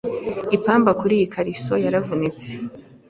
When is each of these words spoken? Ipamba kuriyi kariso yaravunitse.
Ipamba 0.57 0.91
kuriyi 0.99 1.25
kariso 1.33 1.73
yaravunitse. 1.83 2.49